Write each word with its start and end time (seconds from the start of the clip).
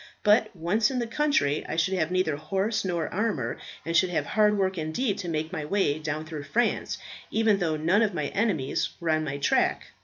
But 0.23 0.49
once 0.55 0.89
in 0.89 0.97
the 0.97 1.05
country, 1.05 1.63
I 1.69 1.75
should 1.75 1.93
have 1.93 2.09
neither 2.09 2.35
horse 2.35 2.83
nor 2.83 3.07
armour, 3.13 3.59
and 3.85 3.95
should 3.95 4.09
have 4.09 4.25
hard 4.25 4.57
work 4.57 4.75
indeed 4.75 5.19
to 5.19 5.29
make 5.29 5.53
my 5.53 5.63
way 5.63 5.99
down 5.99 6.25
through 6.25 6.45
France, 6.45 6.97
even 7.29 7.59
though 7.59 7.77
none 7.77 8.01
of 8.01 8.11
my 8.15 8.29
enemies 8.29 8.89
were 8.99 9.11
on 9.11 9.23
my 9.23 9.37
track. 9.37 9.89